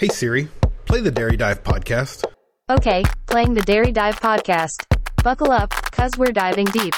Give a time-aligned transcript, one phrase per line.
[0.00, 0.48] Hey Siri,
[0.86, 2.24] play the Dairy Dive podcast.
[2.70, 4.86] Okay, playing the Dairy Dive podcast.
[5.22, 6.94] Buckle up, cuz we're diving deep.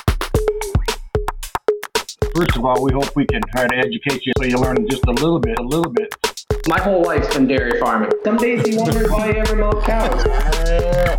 [2.33, 5.05] First of all, we hope we can try to educate you so you learn just
[5.07, 6.15] a little bit, a little bit.
[6.69, 8.13] My whole life's been dairy farming.
[8.23, 10.23] Some days you wonder why you ever milk cows.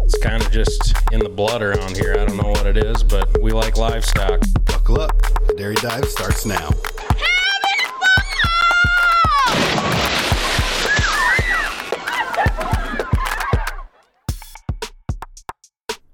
[0.05, 2.13] It's kind of just in the blood around here.
[2.13, 4.39] I don't know what it is, but we like livestock.
[4.63, 6.69] Buckle up, the Dairy Dive starts now.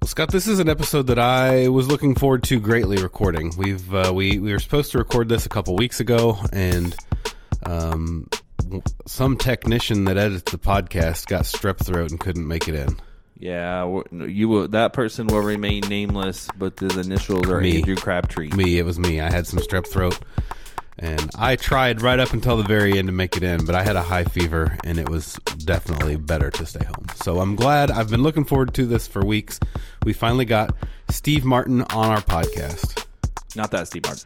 [0.10, 3.54] Scott, this is an episode that I was looking forward to greatly recording.
[3.56, 6.96] We've uh, we we were supposed to record this a couple weeks ago, and
[7.64, 8.28] um,
[9.06, 13.00] some technician that edits the podcast got strep throat and couldn't make it in.
[13.38, 14.68] Yeah, you will.
[14.70, 17.78] That person will remain nameless, but his initials are Me.
[17.78, 18.50] Andrew Crabtree.
[18.50, 19.22] Me, it was me.
[19.22, 20.20] I had some strep throat,
[21.00, 23.84] and I tried right up until the very end to make it in, but I
[23.84, 25.36] had a high fever, and it was
[25.66, 27.06] definitely better to stay home.
[27.16, 27.90] So I'm glad.
[27.90, 29.60] I've been looking forward to this for weeks.
[30.04, 30.76] We finally got
[31.10, 33.06] Steve Martin on our podcast.
[33.56, 34.26] Not that Steve Martin.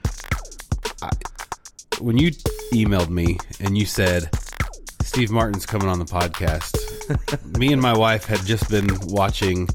[2.02, 2.32] When you
[2.74, 4.30] emailed me and you said
[5.04, 6.76] Steve Martin's coming on the podcast,
[7.58, 9.70] me and my wife had just been watching.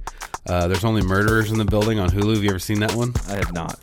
[0.47, 2.35] Uh, There's only murderers in the building on Hulu.
[2.35, 3.15] Have you ever seen that one?
[3.29, 3.79] I have not.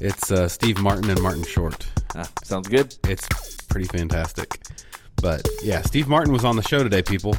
[0.00, 1.86] It's uh, Steve Martin and Martin Short.
[2.14, 2.94] Ah, sounds good.
[3.08, 3.26] It's
[3.68, 4.60] pretty fantastic.
[5.20, 7.36] But yeah, Steve Martin was on the show today, people.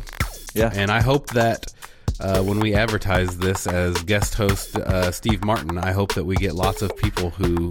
[0.53, 0.71] Yeah.
[0.73, 1.67] And I hope that
[2.19, 6.35] uh, when we advertise this as guest host uh, Steve Martin, I hope that we
[6.35, 7.69] get lots of people who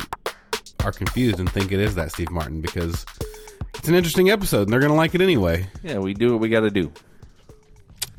[0.84, 3.04] are confused and think it is that Steve Martin because
[3.74, 5.66] it's an interesting episode and they're going to like it anyway.
[5.82, 6.90] Yeah, we do what we got to do.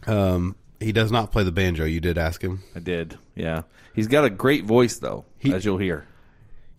[0.06, 1.86] Um, he does not play the banjo.
[1.86, 2.64] You did ask him.
[2.76, 3.18] I did.
[3.36, 6.06] Yeah, he's got a great voice though, He- as you'll hear.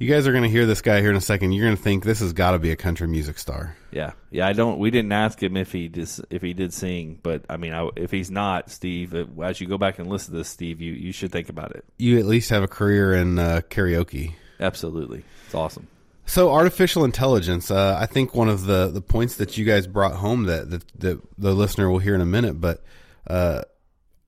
[0.00, 1.52] You guys are going to hear this guy here in a second.
[1.52, 3.76] You're going to think this has got to be a country music star.
[3.92, 4.46] Yeah, yeah.
[4.46, 4.78] I don't.
[4.78, 7.86] We didn't ask him if he just if he did sing, but I mean, I,
[7.96, 10.94] if he's not, Steve, uh, as you go back and listen to this, Steve, you
[10.94, 11.84] you should think about it.
[11.98, 14.36] You at least have a career in uh, karaoke.
[14.58, 15.86] Absolutely, it's awesome.
[16.24, 20.14] So artificial intelligence, uh, I think one of the, the points that you guys brought
[20.14, 22.84] home that, that, that the listener will hear in a minute, but
[23.26, 23.62] uh,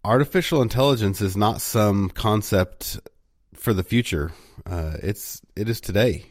[0.04, 2.98] artificial intelligence is not some concept
[3.54, 4.32] for the future.
[4.66, 6.26] Uh, it's it is today.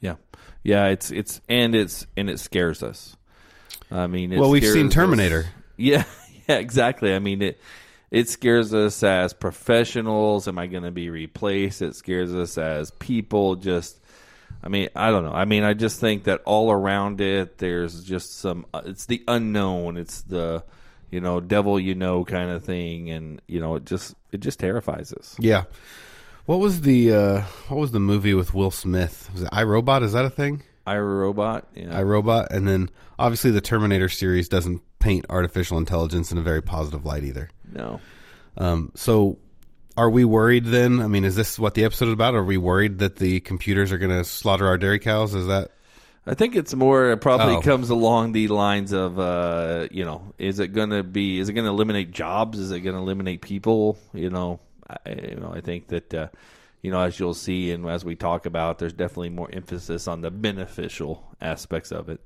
[0.00, 0.16] Yeah,
[0.62, 0.86] yeah.
[0.86, 3.16] It's it's and it's and it scares us.
[3.90, 5.46] I mean, well, we've seen us- Terminator.
[5.76, 6.04] Yeah,
[6.46, 7.14] yeah, exactly.
[7.14, 7.58] I mean, it
[8.10, 10.46] it scares us as professionals.
[10.46, 11.80] Am I going to be replaced?
[11.80, 13.56] It scares us as people.
[13.56, 13.98] Just,
[14.62, 15.32] I mean, I don't know.
[15.32, 18.66] I mean, I just think that all around it, there's just some.
[18.74, 19.96] uh, It's the unknown.
[19.96, 20.62] It's the,
[21.10, 24.58] you know, devil you know kind of thing, and you know, it just it just
[24.60, 25.34] terrifies us.
[25.38, 25.64] Yeah.
[26.46, 29.30] What was the uh, what was the movie with Will Smith?
[29.32, 30.02] Was it iRobot?
[30.02, 30.62] Is that a thing?
[30.86, 31.68] I Robot.
[31.74, 32.00] Yeah.
[32.00, 37.04] iRobot, and then obviously the Terminator series doesn't paint artificial intelligence in a very positive
[37.04, 37.50] light either.
[37.72, 38.00] no.
[38.56, 39.38] Um, so,
[39.96, 41.00] are we worried then?
[41.00, 42.34] I mean, is this what the episode is about?
[42.34, 45.34] Are we worried that the computers are going to slaughter our dairy cows?
[45.34, 45.70] Is that
[46.26, 47.12] I think it's more.
[47.12, 47.60] It probably Oh.
[47.62, 51.38] comes along the lines of, uh, you know, is it going to be?
[51.38, 52.58] Is it going to eliminate jobs?
[52.58, 53.96] Is it going to eliminate people?
[54.12, 54.58] You know,
[55.06, 56.28] I, you know, I think that, uh,
[56.82, 60.20] you know, as you'll see and as we talk about, there's definitely more emphasis on
[60.22, 62.20] the beneficial aspects of it.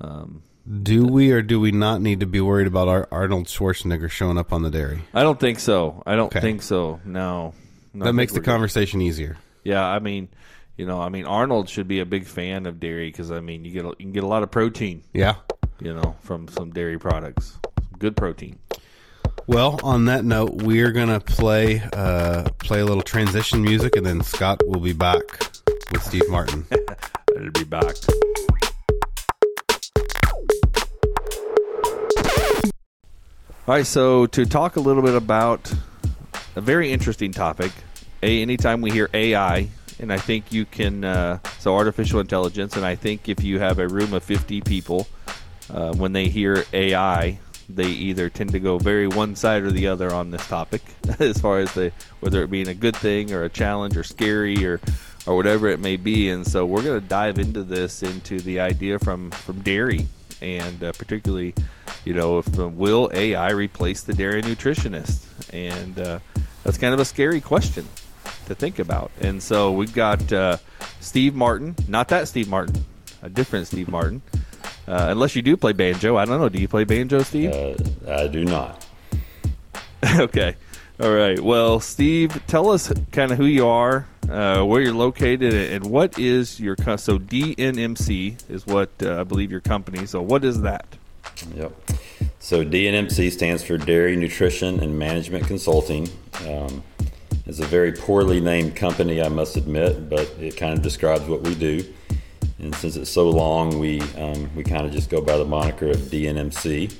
[0.00, 0.42] Um,
[0.82, 4.36] do we or do we not need to be worried about our Arnold Schwarzenegger showing
[4.36, 5.00] up on the dairy?
[5.14, 6.02] I don't think so.
[6.04, 6.40] I don't Okay.
[6.40, 7.00] think so.
[7.04, 7.54] No,
[7.94, 8.50] No, that makes the we're good.
[8.50, 9.38] conversation easier.
[9.64, 10.28] Yeah, I mean,
[10.76, 13.64] you know, I mean, Arnold should be a big fan of dairy because I mean,
[13.64, 15.36] you get a, you can get a lot of protein, Yeah.
[15.80, 17.58] you know, from some dairy products.
[17.98, 18.58] Good protein.
[19.48, 24.22] Well, on that note, we're gonna play uh, play a little transition music, and then
[24.22, 25.22] Scott will be back
[25.92, 26.66] with Steve Martin.
[27.36, 27.94] I'll be back.
[33.68, 35.72] All right, so to talk a little bit about
[36.54, 37.72] a very interesting topic,
[38.22, 39.68] a anytime we hear AI,
[40.00, 43.78] and I think you can uh, so artificial intelligence, and I think if you have
[43.78, 45.06] a room of fifty people,
[45.70, 47.38] uh, when they hear AI,
[47.68, 50.82] they either tend to go very one side or the other on this topic,
[51.18, 54.64] as far as the whether it being a good thing or a challenge or scary
[54.64, 54.80] or
[55.26, 56.28] or whatever it may be.
[56.30, 60.06] And so we're going to dive into this into the idea from from dairy
[60.40, 61.54] and uh, particularly,
[62.04, 65.24] you know, if uh, will AI replace the dairy nutritionist?
[65.52, 66.18] And uh,
[66.62, 67.86] that's kind of a scary question
[68.46, 69.10] to think about.
[69.20, 70.58] And so we've got uh,
[71.00, 72.84] Steve Martin, not that Steve Martin,
[73.22, 74.22] a different Steve Martin.
[74.86, 76.48] Uh, unless you do play banjo, I don't know.
[76.48, 77.52] Do you play banjo, Steve?
[77.52, 77.74] Uh,
[78.08, 78.86] I do not.
[80.18, 80.56] okay.
[81.00, 81.38] All right.
[81.38, 86.18] Well, Steve, tell us kind of who you are, uh, where you're located, and what
[86.18, 90.06] is your co- so DNMC is what uh, I believe your company.
[90.06, 90.86] So what is that?
[91.54, 91.72] Yep.
[92.38, 96.08] So DNMC stands for Dairy Nutrition and Management Consulting.
[96.46, 96.82] Um,
[97.44, 101.42] it's a very poorly named company, I must admit, but it kind of describes what
[101.42, 101.84] we do.
[102.66, 105.88] And since it's so long, we um, we kind of just go by the moniker
[105.88, 106.92] of DNMC.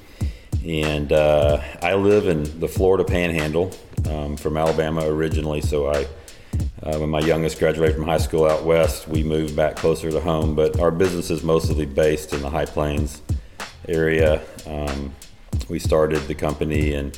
[0.64, 3.72] And uh, I live in the Florida Panhandle,
[4.08, 5.60] um, from Alabama originally.
[5.60, 6.06] So I,
[6.84, 10.20] uh, when my youngest graduated from high school out west, we moved back closer to
[10.20, 10.54] home.
[10.54, 13.20] But our business is mostly based in the High Plains
[13.88, 14.40] area.
[14.68, 15.12] Um,
[15.68, 17.10] we started the company in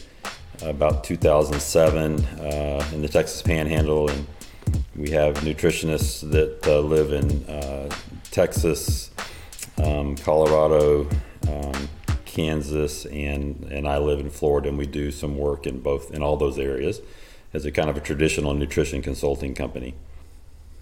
[0.62, 4.26] about 2007 uh, in the Texas Panhandle, and
[4.96, 7.94] we have nutritionists that uh, live in uh,
[8.30, 9.10] Texas,
[9.82, 11.08] um, Colorado,
[11.48, 11.88] um,
[12.24, 16.22] Kansas, and and I live in Florida, and we do some work in both in
[16.22, 17.00] all those areas
[17.54, 19.94] as a kind of a traditional nutrition consulting company.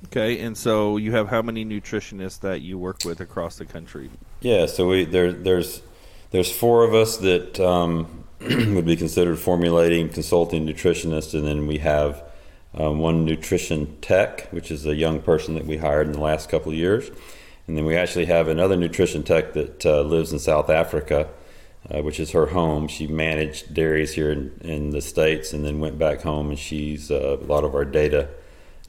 [0.06, 4.10] Okay, and so you have how many nutritionists that you work with across the country?
[4.40, 5.82] Yeah, so we there there's
[6.30, 11.78] there's four of us that um, would be considered formulating consulting nutritionists, and then we
[11.78, 12.22] have
[12.74, 16.48] um, one nutrition tech, which is a young person that we hired in the last
[16.50, 17.10] couple of years,
[17.66, 21.28] and then we actually have another nutrition tech that uh, lives in South Africa,
[21.90, 22.88] uh, which is her home.
[22.88, 27.10] She managed dairies here in, in, the states, and then went back home, and she's
[27.10, 28.28] uh, a lot of our data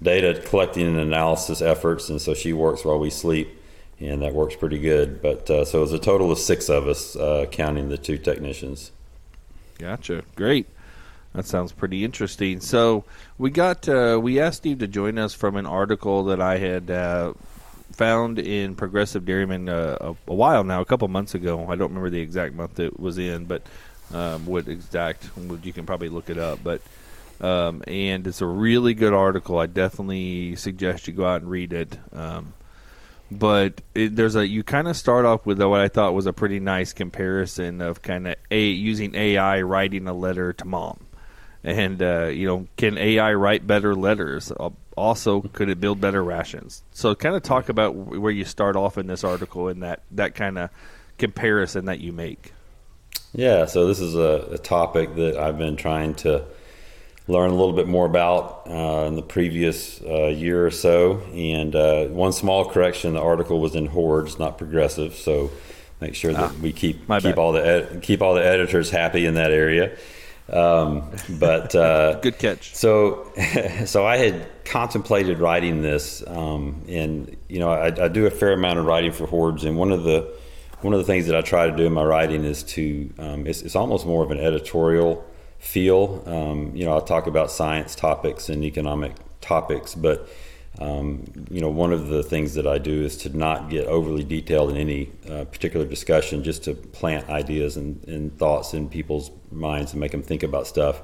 [0.01, 3.49] data collecting and analysis efforts, and so she works while we sleep
[3.99, 5.21] and that works pretty good.
[5.21, 8.91] But uh, so it's a total of six of us, uh, counting the two technicians.
[9.77, 10.23] Gotcha.
[10.35, 10.67] Great.
[11.33, 12.61] That sounds pretty interesting.
[12.61, 13.03] So
[13.37, 16.89] we got uh, we asked Steve to join us from an article that I had
[16.89, 17.33] uh,
[17.97, 21.65] found in Progressive Dairyman uh, a, a, while now, a couple months ago.
[21.67, 23.63] I don't remember the exact month it was in, but
[24.13, 25.29] um, what exact
[25.63, 26.59] you can probably look it up.
[26.63, 26.81] But
[27.41, 29.57] um, and it's a really good article.
[29.57, 31.97] I definitely suggest you go out and read it.
[32.13, 32.53] Um,
[33.29, 36.33] but it, there's a you kind of start off with what I thought was a
[36.33, 41.05] pretty nice comparison of kind of a using AI writing a letter to mom,
[41.63, 44.51] and uh, you know can AI write better letters?
[44.97, 46.83] Also, could it build better rations?
[46.91, 50.33] So, kind of talk about where you start off in this article and that that
[50.35, 50.71] kind of
[51.17, 52.51] comparison that you make.
[53.33, 56.45] Yeah, so this is a, a topic that I've been trying to
[57.27, 61.19] learn a little bit more about uh, in the previous uh, year or so.
[61.33, 65.15] And uh, one small correction: the article was in Hoard's, not progressive.
[65.15, 65.51] So
[66.01, 67.37] make sure that ah, we keep keep bad.
[67.37, 69.95] all the ed- keep all the editors happy in that area.
[70.51, 72.75] Um, but uh, good catch.
[72.75, 73.31] So,
[73.85, 78.53] so I had contemplated writing this, um, and you know, I, I, do a fair
[78.53, 80.33] amount of writing for Hoard's, and one of the
[80.81, 83.47] one of the things that I try to do in my writing is to um,
[83.47, 85.25] it's, it's almost more of an editorial
[85.59, 86.23] feel.
[86.25, 90.29] Um, you know, I'll talk about science topics and economic topics, but
[90.79, 94.23] um, you know, one of the things that I do is to not get overly
[94.23, 99.31] detailed in any uh, particular discussion, just to plant ideas and, and, thoughts in people's
[99.51, 101.01] minds and make them think about stuff.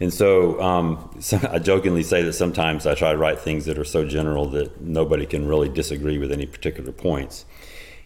[0.00, 3.78] And so, um, so, I jokingly say that sometimes I try to write things that
[3.78, 7.46] are so general that nobody can really disagree with any particular points.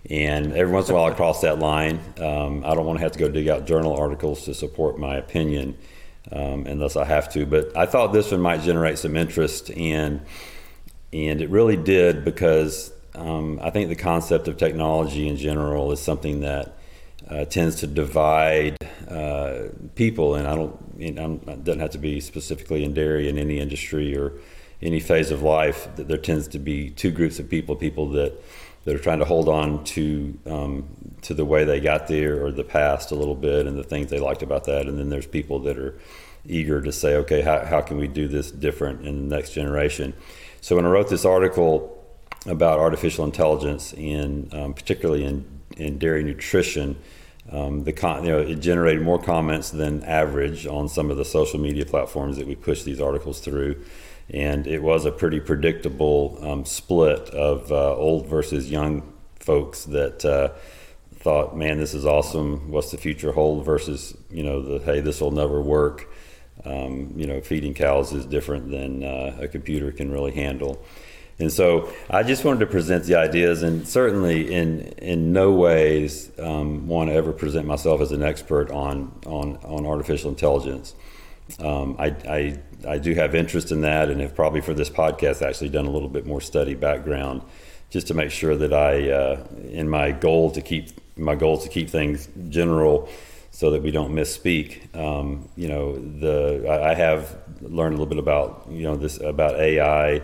[0.09, 2.01] And every once in a while, I cross that line.
[2.19, 5.17] Um, I don't want to have to go dig out journal articles to support my
[5.17, 5.77] opinion
[6.31, 7.47] um, unless I have to.
[7.47, 10.21] But I thought this one might generate some interest, and
[11.13, 16.01] and it really did because um, I think the concept of technology in general is
[16.01, 16.77] something that
[17.29, 18.77] uh, tends to divide
[19.09, 20.79] uh, people, and I don't.
[20.99, 24.33] It doesn't have to be specifically in dairy in any industry or
[24.81, 25.89] any phase of life.
[25.97, 28.33] That there tends to be two groups of people: people that
[28.85, 30.89] that are trying to hold on to um,
[31.23, 34.11] to the way they got there or the past a little bit and the things
[34.11, 34.87] they liked about that.
[34.87, 35.97] And then there's people that are
[36.45, 40.13] eager to say, okay, how, how can we do this different in the next generation?
[40.63, 42.03] So when I wrote this article
[42.47, 46.97] about artificial intelligence, and um, particularly in, in dairy nutrition,
[47.51, 51.25] um, the con- you know, it generated more comments than average on some of the
[51.25, 53.85] social media platforms that we push these articles through
[54.31, 60.25] and it was a pretty predictable um, split of uh, old versus young folks that
[60.25, 60.51] uh,
[61.17, 62.71] thought, "Man, this is awesome.
[62.71, 66.09] What's the future hold?" Versus, you know, the "Hey, this will never work."
[66.65, 70.83] Um, you know, feeding cows is different than uh, a computer can really handle.
[71.39, 76.31] And so, I just wanted to present the ideas, and certainly, in in no ways
[76.39, 80.95] um, want to ever present myself as an expert on on on artificial intelligence.
[81.59, 85.43] Um, I, I I do have interest in that, and have probably for this podcast
[85.43, 87.43] actually done a little bit more study background,
[87.91, 91.69] just to make sure that I, uh, in my goal to keep my goal to
[91.69, 93.09] keep things general,
[93.53, 94.95] so that we don't misspeak.
[94.97, 99.55] Um, you know, the I, have learned a little bit about you know this about
[99.61, 100.23] AI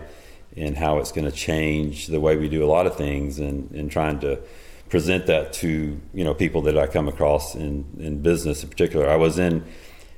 [0.57, 3.71] and how it's going to change the way we do a lot of things, and
[3.71, 4.39] and trying to
[4.89, 9.07] present that to you know people that I come across in in business in particular.
[9.07, 9.63] I was in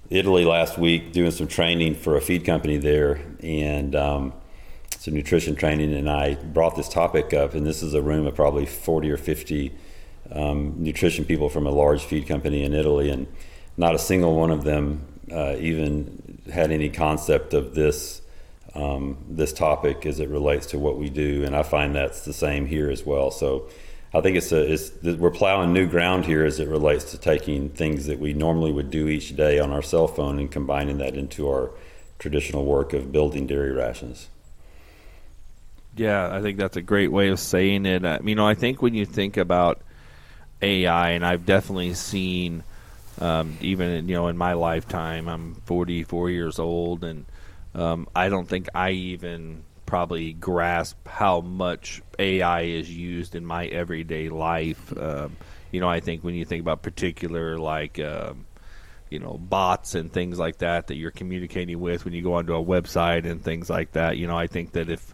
[0.10, 4.34] Italy last week doing some training for a feed company there, and um,
[4.98, 7.56] some nutrition training, and I brought this topic up.
[7.56, 9.74] And this is a room of probably forty or fifty
[10.32, 13.28] um, nutrition people from a large feed company in Italy, and
[13.78, 18.22] not a single one of them uh, even had any concept of this
[18.74, 22.34] um, this topic as it relates to what we do, and I find that's the
[22.34, 23.32] same here as well.
[23.32, 23.70] So.
[24.14, 27.70] I think it's a it's we're plowing new ground here as it relates to taking
[27.70, 31.16] things that we normally would do each day on our cell phone and combining that
[31.16, 31.72] into our
[32.20, 34.28] traditional work of building dairy rations.
[35.96, 38.06] Yeah, I think that's a great way of saying it.
[38.06, 39.82] Uh, you know, I think when you think about
[40.62, 42.63] AI, and I've definitely seen,
[43.20, 47.25] um, even you know, in my lifetime, I'm 44 years old, and
[47.75, 53.65] um, I don't think I even probably grasp how much AI is used in my
[53.65, 54.98] everyday life.
[54.98, 55.36] Um,
[55.72, 58.46] you know, I think when you think about particular like um,
[59.10, 62.56] you know bots and things like that that you're communicating with when you go onto
[62.56, 65.13] a website and things like that, you know, I think that if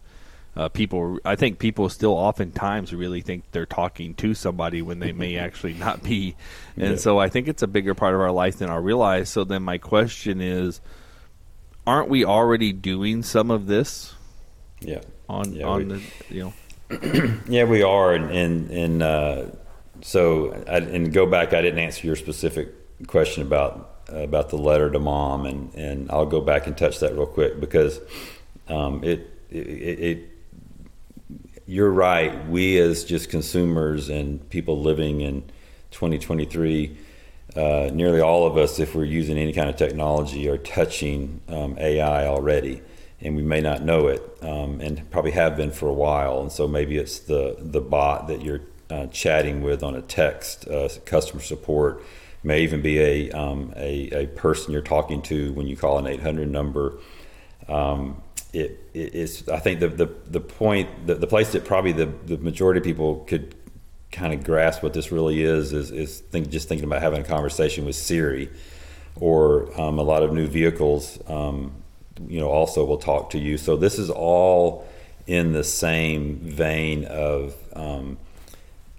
[0.57, 5.11] uh, people, I think people still oftentimes really think they're talking to somebody when they
[5.13, 6.35] may actually not be,
[6.75, 6.95] and Yeah.
[6.97, 9.29] so I think it's a bigger part of our life than I realize.
[9.29, 10.81] So then my question is,
[11.85, 14.15] aren't we already doing some of this
[14.81, 15.01] Yeah.
[15.29, 16.53] on Yeah, on we- the you know?
[17.47, 19.45] Yeah, we are, and and, and uh,
[20.01, 21.53] so I, and go back.
[21.53, 22.73] I didn't answer your specific
[23.07, 27.13] question about about the letter to mom, and, and I'll go back and touch that
[27.13, 27.99] real quick because
[28.69, 30.29] um, it, it it
[31.67, 32.47] you're right.
[32.47, 35.43] We as just consumers and people living in
[35.91, 36.97] 2023,
[37.55, 41.77] uh, nearly all of us, if we're using any kind of technology, are touching um,
[41.77, 42.81] AI already,
[43.19, 46.39] and we may not know it, um, and probably have been for a while.
[46.39, 50.67] And so maybe it's the the bot that you're uh, chatting with on a text,
[50.69, 52.01] uh, customer support,
[52.43, 56.07] may even be a, um, a a person you're talking to when you call an
[56.07, 56.97] 800 number
[57.67, 58.21] um,
[58.57, 62.07] it, it is I think the the, the point the, the place that probably the,
[62.25, 63.55] the majority of people could
[64.11, 67.25] kind of grasp what this really is is, is think just thinking about having a
[67.25, 68.49] conversation with Siri
[69.19, 71.71] or um, a lot of new vehicles um,
[72.27, 73.57] you know also will talk to you.
[73.57, 74.87] So this is all
[75.27, 78.17] in the same vein of um,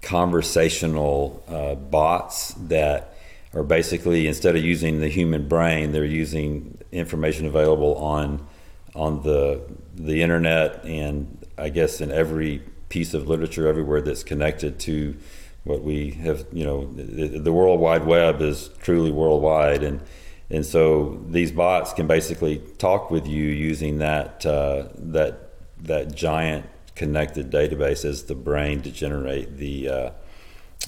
[0.01, 3.15] conversational uh, bots that
[3.53, 8.47] are basically instead of using the human brain they're using information available on
[8.95, 9.61] on the
[9.95, 15.15] the internet and I guess in every piece of literature everywhere that's connected to
[15.63, 20.01] what we have you know the, the world wide web is truly worldwide and
[20.49, 26.65] and so these bots can basically talk with you using that uh, that that giant
[26.95, 30.11] connected database as the brain to generate the uh,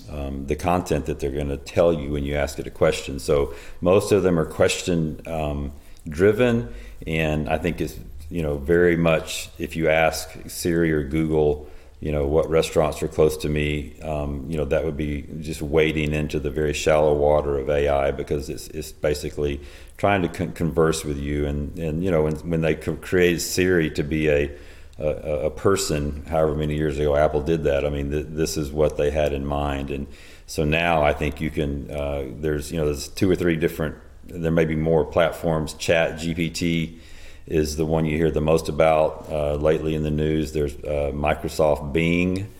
[0.09, 3.19] um, the content that they're going to tell you when you ask it a question.
[3.19, 5.73] So most of them are question um,
[6.07, 6.73] driven,
[7.05, 7.97] and I think it's
[8.29, 13.07] you know very much if you ask Siri or Google, you know what restaurants are
[13.07, 17.13] close to me, um, you know that would be just wading into the very shallow
[17.13, 19.61] water of AI because it's it's basically
[19.97, 23.89] trying to con- converse with you, and and you know when when they created Siri
[23.91, 24.51] to be a
[24.97, 27.85] a, a person, however many years ago Apple did that.
[27.85, 30.07] I mean, th- this is what they had in mind, and
[30.45, 31.89] so now I think you can.
[31.89, 33.95] Uh, there's you know there's two or three different.
[34.33, 35.73] There may be more platforms.
[35.73, 36.99] Chat GPT
[37.47, 40.53] is the one you hear the most about uh, lately in the news.
[40.53, 42.51] There's uh, Microsoft Bing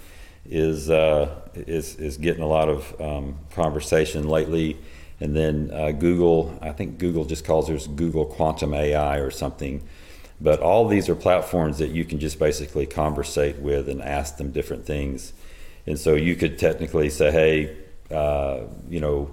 [0.49, 4.77] is uh, is is getting a lot of um, conversation lately,
[5.19, 6.57] and then uh, Google.
[6.61, 9.81] I think Google just calls theirs Google Quantum AI or something.
[10.41, 14.51] But all these are platforms that you can just basically conversate with and ask them
[14.51, 15.33] different things.
[15.85, 17.77] And so you could technically say, hey,
[18.13, 19.29] uh, you know,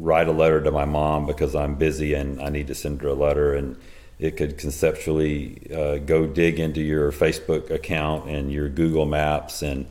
[0.00, 3.08] write a letter to my mom because I'm busy and I need to send her
[3.08, 3.54] a letter.
[3.54, 3.76] And
[4.18, 9.86] it could conceptually uh, go dig into your Facebook account and your Google Maps and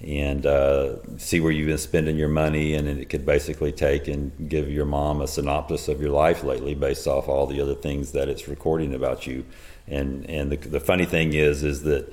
[0.00, 2.74] and uh, see where you've been spending your money.
[2.74, 6.74] And it could basically take and give your mom a synopsis of your life lately
[6.74, 9.46] based off all the other things that it's recording about you.
[9.88, 12.12] And and the, the funny thing is is that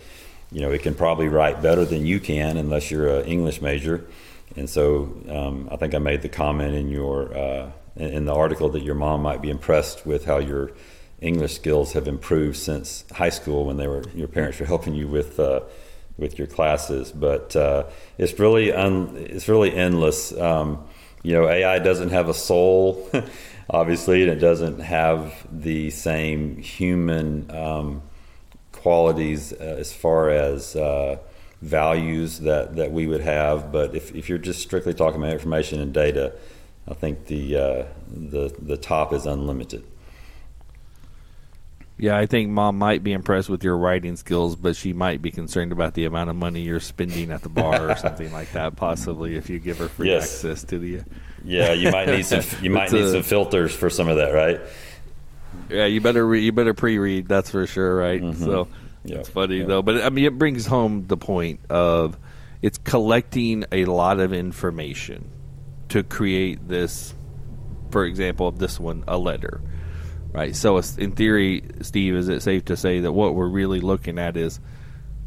[0.52, 4.06] you know it can probably write better than you can unless you're an English major.
[4.56, 8.70] And so um, I think I made the comment in your uh, in the article
[8.70, 10.72] that your mom might be impressed with how your
[11.20, 15.08] English skills have improved since high school when they were your parents were helping you
[15.08, 15.62] with uh,
[16.18, 17.12] with your classes.
[17.12, 17.86] But uh,
[18.18, 20.34] it's really un, it's really endless.
[20.38, 20.84] Um,
[21.24, 23.10] you know, AI doesn't have a soul,
[23.70, 28.02] obviously, and it doesn't have the same human um,
[28.72, 31.18] qualities uh, as far as uh,
[31.62, 33.72] values that, that we would have.
[33.72, 36.34] But if, if you're just strictly talking about information and data,
[36.88, 39.84] I think the uh, the the top is unlimited.
[41.98, 45.30] Yeah, I think mom might be impressed with your writing skills, but she might be
[45.30, 48.76] concerned about the amount of money you're spending at the bar or something like that.
[48.76, 50.34] Possibly, if you give her free Yes.
[50.44, 51.02] access to the.
[51.46, 54.32] Yeah, you might need some you might need a- some filters for some of that,
[54.34, 54.60] right?
[55.70, 57.28] Yeah, you better re- you better pre-read.
[57.28, 58.36] That's for sure, right?
[58.38, 58.68] So
[59.04, 59.18] Yeah.
[59.18, 59.66] it's funny Yeah.
[59.66, 62.18] though, but I mean, it brings home the point of
[62.62, 65.30] it's collecting a lot of information
[65.90, 67.14] to create this.
[67.90, 69.60] For example, this one, a letter,
[70.32, 70.56] right?
[70.56, 74.18] So, it's- in theory, Steve, is it safe to say that what we're really looking
[74.20, 74.60] at is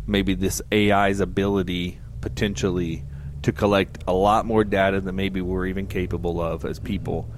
[0.06, 3.04] maybe this AI's ability potentially
[3.42, 7.28] to collect a lot more data than maybe we're even capable of as people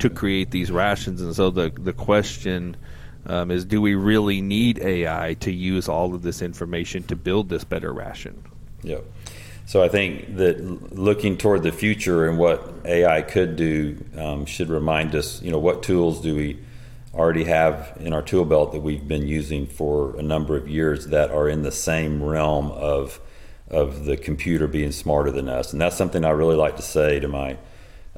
[0.00, 1.22] to create these rations.
[1.22, 2.76] And so the the question
[3.28, 7.48] um, is, do we really need AI to use all of this information to build
[7.48, 8.42] this better ration?
[8.82, 9.04] Yep.
[9.66, 14.70] So I think that looking toward the future and what AI could do um, should
[14.70, 16.58] remind us, you know, what tools do we
[17.14, 21.08] already have in our tool belt that we've been using for a number of years
[21.08, 23.20] that are in the same realm of
[23.70, 27.20] of the computer being smarter than us, and that's something I really like to say
[27.20, 27.58] to my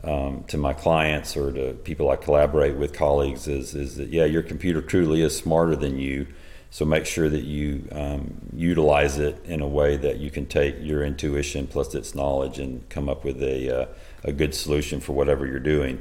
[0.04, 4.24] um, to my clients or to people I collaborate with, colleagues, is is that yeah,
[4.24, 6.26] your computer truly is smarter than you.
[6.72, 10.76] So make sure that you um, utilize it in a way that you can take
[10.80, 13.86] your intuition plus its knowledge and come up with a uh,
[14.24, 16.00] a good solution for whatever you're doing.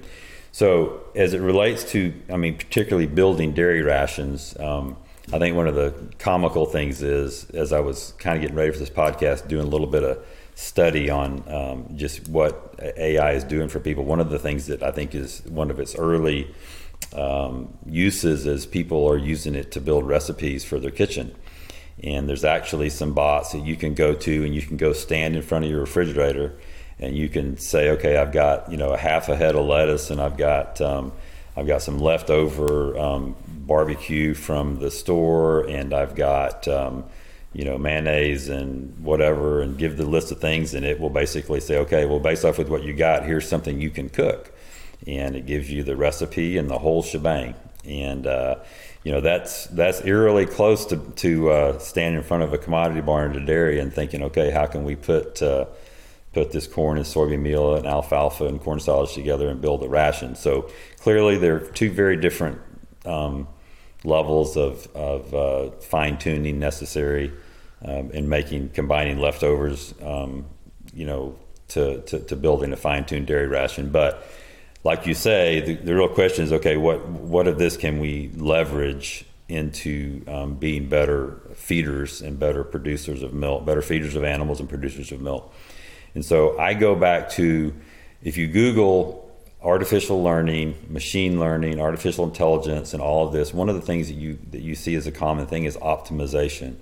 [0.52, 4.58] So as it relates to, I mean, particularly building dairy rations.
[4.60, 4.98] Um,
[5.32, 8.72] I think one of the comical things is, as I was kind of getting ready
[8.72, 10.26] for this podcast, doing a little bit of
[10.60, 14.04] study on um, just what AI is doing for people.
[14.04, 16.54] One of the things that I think is one of its early
[17.16, 21.34] um, uses is people are using it to build recipes for their kitchen.
[22.04, 25.38] And there's actually some bots that you can go to, and you can go stand
[25.38, 26.58] in front of your refrigerator,
[27.00, 30.10] and you can say, okay, I've got you know a half a head of lettuce,
[30.10, 31.14] and I've got um,
[31.56, 37.06] I've got some leftover um, barbecue from the store, and I've got um,
[37.54, 41.60] you know mayonnaise and whatever, and give the list of things, and it will basically
[41.60, 44.52] say, okay, well, based off with what you got, here's something you can cook,
[45.08, 48.56] and it gives you the recipe and the whole shebang, and uh,
[49.04, 53.02] you know that's that's eerily close to to uh, standing in front of a commodity
[53.02, 55.66] barn at a dairy and thinking, okay, how can we put uh,
[56.34, 59.90] put this corn and soybean meal and alfalfa and corn silage together and build a
[59.90, 60.36] ration.
[60.36, 62.60] So clearly, they're two very different
[63.06, 63.48] um,
[64.04, 67.32] levels of, of uh, fine tuning necessary
[67.84, 70.46] um, in making combining leftovers, um,
[70.94, 71.36] you know,
[71.70, 73.90] to, to, to building a fine tuned dairy ration.
[73.90, 74.26] But
[74.84, 78.32] like you say, the, the real question is, okay, what what of this can we
[78.36, 84.60] leverage into um, being better feeders and better producers of milk, better feeders of animals
[84.60, 85.54] and producers of milk?
[86.16, 87.74] And so I go back to
[88.24, 89.29] if you Google
[89.62, 94.14] artificial learning, machine learning, artificial intelligence, and all of this, one of the things that
[94.14, 96.76] you that you see as a common thing is optimization.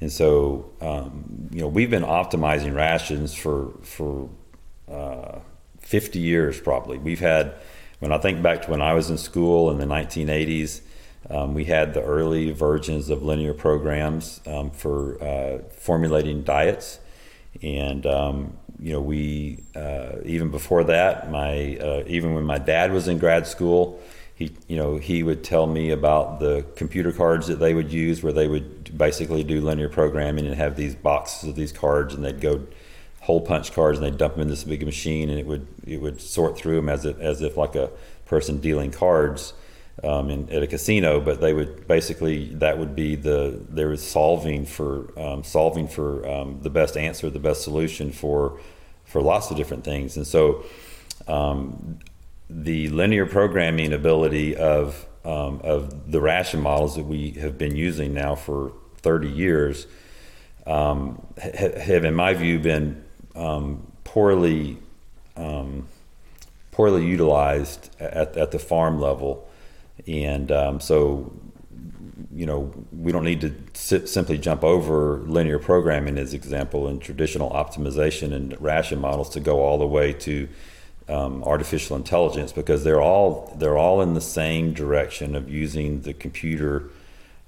[0.00, 4.28] And so, um, you know, we've been optimizing rations for for
[4.90, 5.38] uh,
[5.80, 6.98] 50 years probably.
[6.98, 7.54] We've had,
[7.98, 10.80] when I think back to when I was in school in the 1980s,
[11.30, 16.98] um, we had the early versions of linear programs um, for uh, formulating diets.
[17.62, 22.92] And, um, you know, we, uh, even before that, my, uh, even when my dad
[22.92, 24.00] was in grad school,
[24.34, 28.22] he, you know, he would tell me about the computer cards that they would use
[28.22, 32.24] where they would basically do linear programming and have these boxes of these cards and
[32.24, 32.66] they'd go
[33.20, 36.00] hole punch cards and they'd dump them in this big machine and it would it
[36.00, 37.88] would sort through them as if, as if like a
[38.26, 39.52] person dealing cards
[40.02, 43.96] um, in, at a casino but they would basically that would be the they were
[43.96, 48.58] solving for um, solving for um, the best answer the best solution for
[49.12, 50.16] for lots of different things.
[50.16, 50.64] And so
[51.28, 51.98] um,
[52.48, 58.12] the linear programming ability of um, of the ration models that we have been using
[58.12, 59.86] now for 30 years
[60.66, 63.04] um, ha- have, in my view, been
[64.02, 64.78] poorly
[66.72, 69.48] poorly utilized at, at the farm level,
[70.06, 71.32] and um, so
[72.32, 77.00] you know we don't need to si- simply jump over linear programming as example and
[77.00, 80.48] traditional optimization and ration models to go all the way to
[81.08, 86.12] um, artificial intelligence because they're all they're all in the same direction of using the
[86.12, 86.90] computer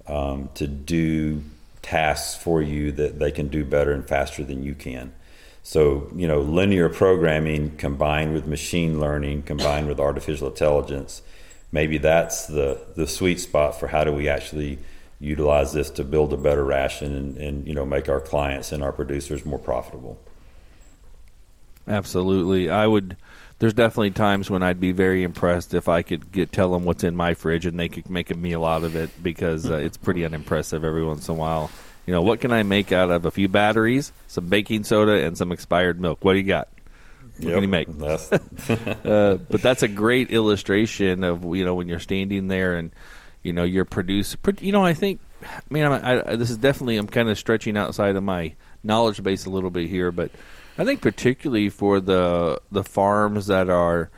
[0.06, 1.42] um, to do
[1.82, 5.12] tasks for you that they can do better and faster than you can.
[5.62, 11.22] So, you know, linear programming combined with machine learning, combined with artificial intelligence,
[11.74, 14.78] maybe that's the, the sweet spot for how do we actually
[15.18, 18.82] utilize this to build a better ration and, and you know make our clients and
[18.82, 20.18] our producers more profitable.
[21.86, 23.16] Absolutely, I would.
[23.58, 27.04] There's definitely times when I'd be very impressed if I could get tell them what's
[27.04, 29.96] in my fridge and they could make a meal out of it because uh, it's
[29.96, 31.70] pretty unimpressive every once in a while.
[32.06, 35.36] You know, what can I make out of a few batteries, some baking soda, and
[35.36, 36.24] some expired milk?
[36.24, 36.68] What do you got?
[37.38, 37.88] What Yep, can you make?
[37.98, 38.32] That's,
[38.70, 42.92] uh, but that's a great illustration of you know when you're standing there and
[43.42, 44.40] you know you're producing.
[44.60, 47.76] You know, I think, I mean, I, I, this is definitely I'm kind of stretching
[47.76, 50.30] outside of my knowledge base a little bit here, but
[50.78, 54.10] I think particularly for the the farms that are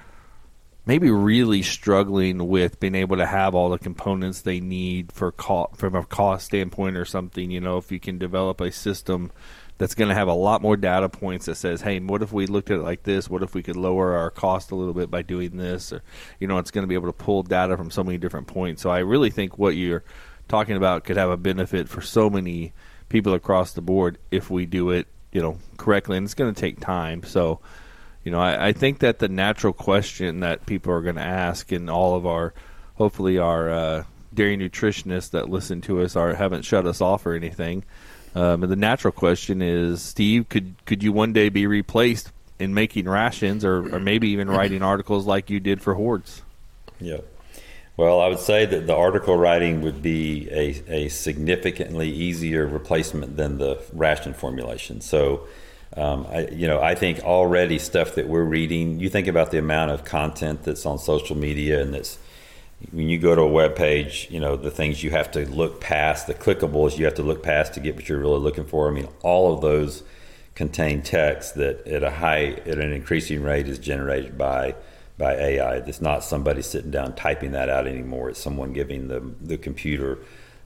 [0.87, 5.71] maybe really struggling with being able to have all the components they need for co-
[5.75, 7.51] from a cost standpoint or something.
[7.51, 9.33] You know, if you can develop a system
[9.79, 12.47] that's going to have a lot more data points that says, "Hey, what if we
[12.47, 13.29] looked at it like this?
[13.29, 16.03] What if we could lower our cost a little bit by doing this?" Or,
[16.41, 18.83] you know, it's going to be able to pull data from so many different points.
[18.83, 20.05] So I really think what you're
[20.49, 22.73] talking about could have a benefit for so many
[23.09, 26.17] people across the board if we do it, you know, correctly.
[26.17, 27.23] And it's going to take time.
[27.23, 27.61] So,
[28.25, 31.71] you know, I, I think that the natural question that people are going to ask,
[31.71, 32.55] and all of our,
[32.95, 37.35] hopefully, our uh, dairy nutritionists that listen to us are haven't shut us off or
[37.35, 37.85] anything.
[38.37, 42.75] Um, and the natural question is, Steve, could could you one day be replaced in
[42.75, 46.43] making rations, or, or maybe even writing articles like you did for Hoard's?
[47.01, 47.21] Yeah.
[47.97, 53.39] Well, I would say that the article writing would be a, a significantly easier replacement
[53.39, 55.01] than the ration formulation.
[55.01, 55.47] So,
[55.97, 59.59] um, I, you know, I think already stuff that we're reading, you think about the
[59.59, 62.19] amount of content that's on social media and that's
[62.93, 65.81] when you go to a web page, you know, the things you have to look
[65.81, 68.89] past, the clickables you have to look past to get what you're really looking for.
[68.89, 70.03] I mean, all of those
[70.55, 74.75] contain text that at a high, at an increasing rate is generated by
[75.19, 75.77] by AI.
[75.77, 78.29] It's not somebody sitting down typing that out anymore.
[78.29, 80.19] It's someone giving the the computer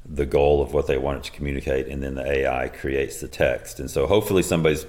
[0.05, 3.29] the goal of what they want it to communicate, and then the AI creates the
[3.29, 3.79] text.
[3.79, 4.85] And so, hopefully, somebody's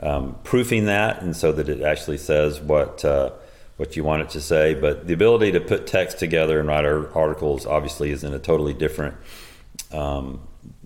[0.00, 3.04] um, proofing that, and so that it actually says what.
[3.04, 3.30] Uh,
[3.76, 6.84] what you want it to say, but the ability to put text together and write
[6.84, 9.14] articles obviously is in a totally different
[9.92, 10.40] um,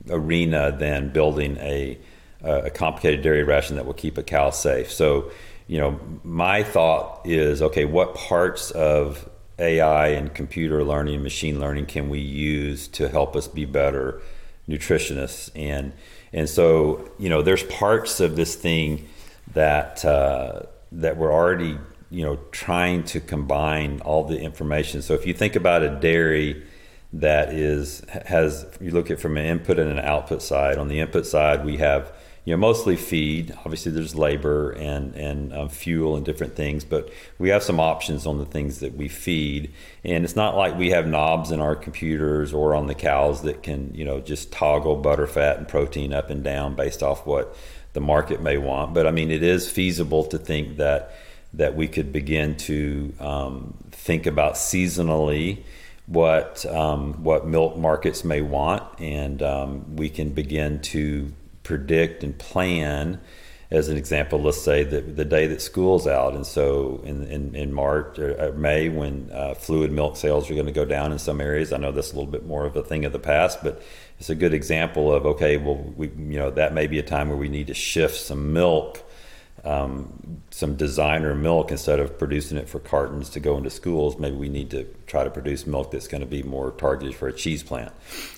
[0.09, 1.99] arena than building a,
[2.43, 4.91] a complicated dairy ration that will keep a cow safe.
[4.91, 5.31] So,
[5.69, 9.29] you know, my thought is okay, what parts of
[9.61, 14.21] AI and computer learning, machine learning can we use to help us be better
[14.69, 15.51] nutritionists?
[15.55, 15.93] And
[16.33, 19.09] and so, you know, there's parts of this thing
[19.53, 21.79] that uh, that we're already
[22.11, 25.03] you know trying to combine all the information.
[25.03, 26.63] So if you think about a dairy
[27.13, 30.79] that is has you look at from an input and an output side.
[30.79, 32.13] On the input side we have
[32.45, 33.53] you know mostly feed.
[33.65, 38.27] Obviously there's labor and and um, fuel and different things but we have some options
[38.27, 39.73] on the things that we feed.
[40.05, 43.63] And it's not like we have knobs in our computers or on the cows that
[43.63, 47.57] can you know just toggle butter fat and protein up and down based off what
[47.93, 48.95] the market may want.
[48.95, 51.13] But i mean it is feasible to think that
[51.55, 55.63] that we could begin to um, think about seasonally
[56.07, 61.33] what um, what milk markets may want, and um, we can begin to
[61.63, 63.21] predict and plan.
[63.71, 67.55] As an example, let's say that the day that school's out, and so in, in,
[67.55, 71.21] in March or May, when uh, fluid milk sales are going to go down in
[71.21, 73.63] some areas, I know that's a little bit more of a thing of the past,
[73.63, 73.81] but
[74.19, 77.29] it's a good example of okay, well, we you know that may be a time
[77.29, 79.09] where we need to shift some milk
[79.65, 84.19] um, some designer milk instead of producing it for cartons to go into schools.
[84.19, 87.29] Maybe we need to try to produce milk that's going to be more targeted for
[87.29, 87.93] a cheese plant.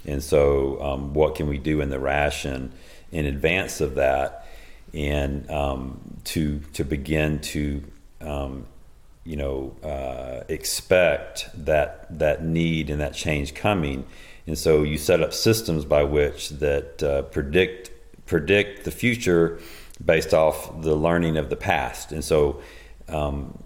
[0.04, 2.72] And so, um, what can we do in the ration
[3.12, 4.46] in advance of that,
[4.94, 7.84] and um, to to begin to
[8.20, 8.66] um,
[9.24, 14.06] you know uh, expect that that need and that change coming.
[14.46, 17.90] And so, you set up systems by which that uh, predict
[18.26, 19.60] predict the future
[20.04, 22.12] based off the learning of the past.
[22.12, 22.60] And so,
[23.08, 23.62] um,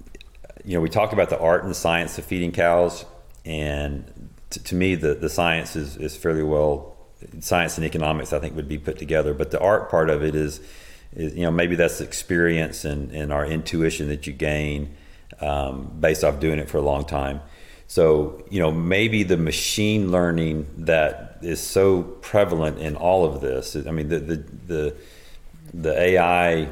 [0.65, 3.05] you know, we talk about the art and science of feeding cows,
[3.45, 6.97] and t- to me, the, the science is, is fairly well,
[7.41, 9.35] science and economics, I think, would be put together.
[9.35, 10.61] But the art part of it is,
[11.13, 14.97] is you know, maybe that's experience and, and our intuition that you gain
[15.41, 17.41] um, based off doing it for a long time.
[17.89, 23.77] So, you know, maybe the machine learning that is so prevalent in all of this,
[23.77, 24.97] I mean, the, the, the
[25.77, 26.69] the AI,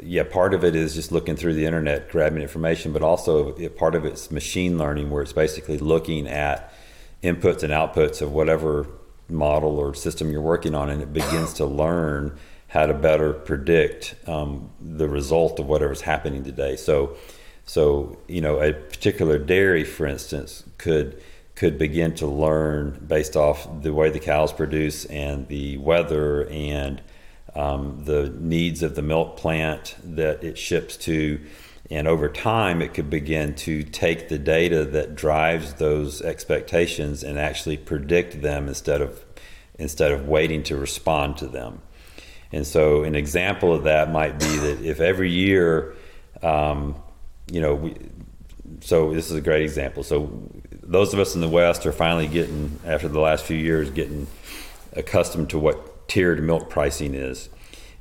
[0.00, 3.94] yeah, part of it is just looking through the internet, grabbing information, but also part
[3.96, 6.72] of it's machine learning, where it's basically looking at
[7.22, 8.86] inputs and outputs of whatever
[9.28, 12.36] model or system you're working on, and it begins to learn
[12.68, 16.76] how to better predict um, the result of whatever's happening today.
[16.76, 17.16] So,
[17.64, 21.20] so you know, a particular dairy, for instance, could
[21.56, 27.00] could begin to learn based off the way the cows produce and the weather and
[27.54, 31.40] um, the needs of the milk plant that it ships to.
[31.90, 37.38] And over time, it could begin to take the data that drives those expectations and
[37.38, 39.24] actually predict them instead of
[39.76, 41.82] instead of waiting to respond to them.
[42.52, 45.94] And so, an example of that might be that if every year,
[46.42, 46.94] um,
[47.50, 47.96] you know, we,
[48.80, 50.02] so this is a great example.
[50.04, 50.30] So,
[50.82, 54.26] those of us in the West are finally getting, after the last few years, getting
[54.92, 57.48] accustomed to what tiered milk pricing is.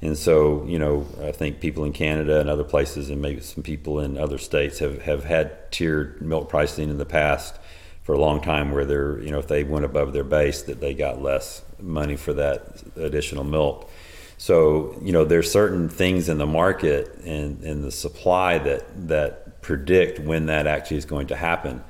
[0.02, 3.64] And so, you know, I think people in Canada and other places, and maybe some
[3.64, 7.58] people in other states, have, have had tiered milk pricing in the past
[8.02, 10.82] for a long time, where they're, you know, if they went above their base, that
[10.82, 13.90] they got less money for that additional milk.
[14.38, 19.62] So, you know, there's certain things in the market and, and the supply that that
[19.62, 21.82] predict when that actually is going to happen.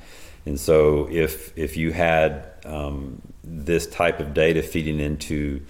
[0.45, 5.61] And so, if if you had um, this type of data feeding into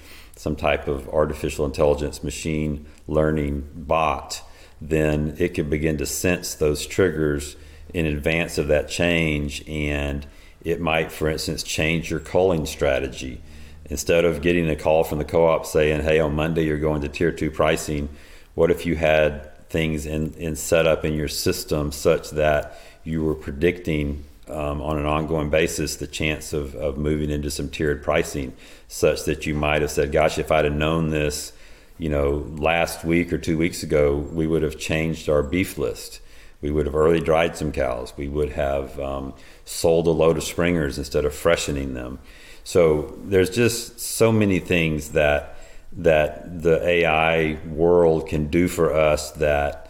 [0.44, 4.42] some type of artificial intelligence machine learning bot,
[4.82, 7.56] then it could begin to sense those triggers
[7.94, 10.28] in advance of that change, and
[10.66, 13.42] it might, for instance, change your culling strategy.
[13.86, 17.08] Instead of getting a call from the co-op saying, "Hey, on Monday you're going to
[17.08, 18.10] tier two pricing,"
[18.54, 23.24] what if you had things in, in set up in your system such that you
[23.24, 28.04] were predicting um, on an ongoing basis the chance of, of moving into some tiered
[28.04, 28.54] pricing
[28.88, 31.54] such that you might have said gosh if i'd have known this
[31.98, 36.20] you know last week or two weeks ago we would have changed our beef list.
[36.62, 38.14] We would have early dried some cows.
[38.16, 39.34] We would have um,
[39.66, 42.20] sold a load of springers instead of freshening them.
[42.64, 45.58] So there's just so many things that
[45.96, 49.83] that the ai world can do for us that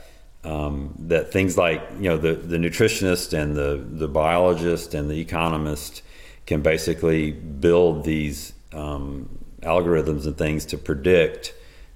[0.44, 5.20] um, that things like you know the, the nutritionist and the, the biologist and the
[5.20, 6.02] economist
[6.46, 9.30] can basically build these um,
[9.62, 11.54] algorithms and things to predict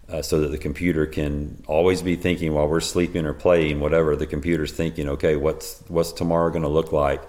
[0.10, 4.16] uh, so that the computer can always be thinking while we're sleeping or playing whatever
[4.16, 7.22] the computer's thinking okay what's what's tomorrow going to look like?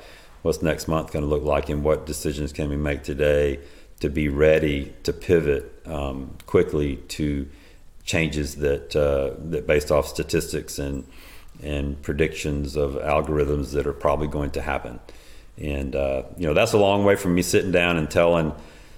[0.43, 1.69] What's next month going to look like?
[1.69, 3.59] And what decisions can we make today
[4.01, 7.49] to be ready to pivot um, quickly to
[8.09, 11.07] changes that uh, that based off statistics and
[11.63, 14.99] and predictions of algorithms that are probably going to happen.
[15.59, 18.53] And uh, you know that's a long way from me sitting down and telling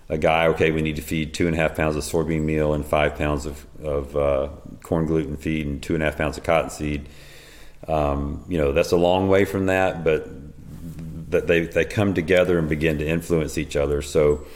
[0.09, 2.73] a guy, okay, we need to feed two and a half pounds of soybean meal
[2.73, 4.49] and five pounds of, of uh,
[4.83, 7.09] corn gluten feed and two and a half pounds of cottonseed.
[7.89, 10.29] Um, you know that's a long way from that, but
[11.31, 14.03] that they they come together and begin to influence each other.
[14.03, 14.47] So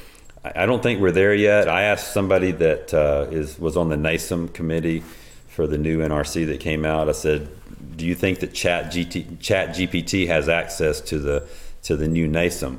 [0.44, 1.68] I don't think we're there yet.
[1.68, 5.02] I asked somebody that uh, is was on the NASEM committee
[5.48, 7.08] for the new NRC that came out.
[7.08, 7.48] I said,
[7.96, 11.48] "Do you think that Chat, GT, Chat GPT has access to the
[11.84, 12.78] to the new NASEM?"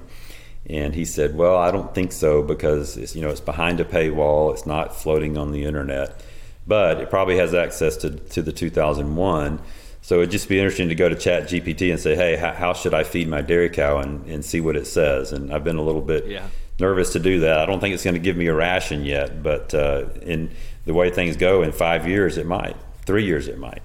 [0.70, 3.86] And he said, "Well, I don't think so because it's you know it's behind a
[3.86, 4.54] paywall.
[4.54, 6.22] It's not floating on the internet,
[6.68, 9.60] but it probably has access to to the 2001."
[10.04, 12.74] So it'd just be interesting to go to Chat GPT and say, "Hey, how, how
[12.74, 15.32] should I feed my dairy cow?" and, and see what it says.
[15.32, 16.48] And I've been a little bit Yeah.
[16.80, 17.60] Nervous to do that.
[17.60, 20.52] I don't think it's going to give me a ration yet, but uh, in
[20.86, 22.76] the way things go, in five years it might.
[23.06, 23.82] Three years it might.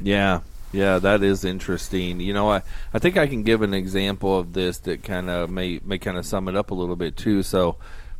[0.00, 0.40] Yeah,
[0.72, 2.20] yeah, that is interesting.
[2.20, 2.62] You know, I,
[2.94, 6.16] I think I can give an example of this that kind of may may kind
[6.16, 7.42] of sum it up a little bit too.
[7.42, 7.76] So,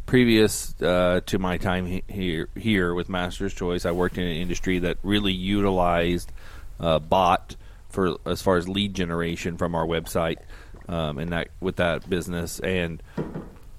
[0.07, 4.37] previous uh, to my time he- here here with Master's Choice, I worked in an
[4.37, 6.33] industry that really utilized
[6.81, 7.57] uh, bot
[7.89, 10.39] for as far as lead generation from our website,
[10.91, 12.59] um, and that with that business.
[12.59, 13.03] And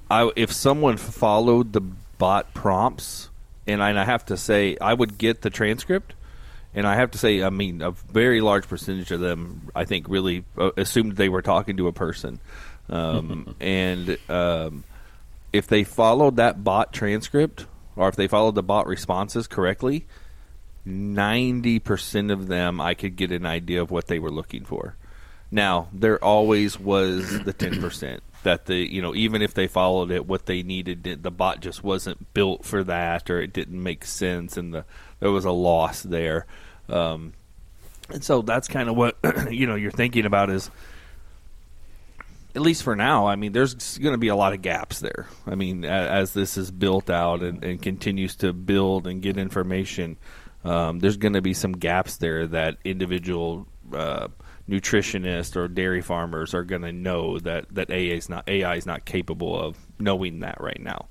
[0.09, 3.29] I, if someone followed the bot prompts,
[3.67, 6.15] and I, and I have to say, I would get the transcript.
[6.73, 10.07] And I have to say, I mean, a very large percentage of them, I think,
[10.07, 12.39] really uh, assumed they were talking to a person.
[12.89, 14.85] Um, and um,
[15.51, 17.65] if they followed that bot transcript,
[17.97, 20.05] or if they followed the bot responses correctly,
[20.87, 24.95] 90% of them, I could get an idea of what they were looking for.
[25.51, 30.25] Now, there always was the 10% that the, you know, even if they followed it,
[30.25, 34.57] what they needed, the bot just wasn't built for that or it didn't make sense
[34.57, 34.85] and the,
[35.19, 36.45] there was a loss there.
[36.89, 37.33] Um,
[38.09, 39.17] and so that's kind of what,
[39.51, 40.71] you know, you're thinking about is,
[42.55, 45.27] at least for now, I mean, there's going to be a lot of gaps there.
[45.47, 50.17] I mean, as this is built out and, and continues to build and get information,
[50.65, 54.27] um, there's going to be some gaps there that individual uh,
[54.69, 58.85] nutritionists or dairy farmers are going to know that that AA is not AI is
[58.85, 61.07] not capable of knowing that right now,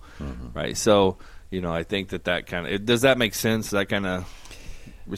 [0.54, 0.76] right?
[0.76, 1.18] So,
[1.50, 3.70] you know, I think that that kind of does that make sense?
[3.70, 4.26] That kind of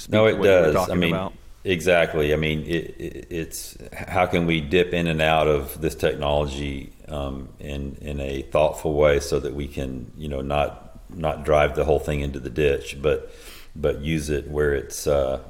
[0.08, 0.74] No, it does.
[0.90, 1.34] I mean, about?
[1.64, 2.32] Exactly.
[2.32, 6.92] I mean, it, it, it's how can we dip in and out of this technology
[7.08, 11.76] um, in in a thoughtful way so that we can, you know, not not drive
[11.76, 13.30] the whole thing into the ditch, but
[13.76, 15.40] but use it where it's uh,